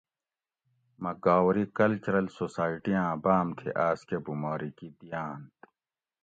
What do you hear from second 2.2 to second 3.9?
سوسائٹی آۤں بام تھی